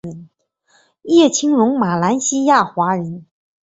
[1.03, 3.27] 叶清荣马来西亚华人。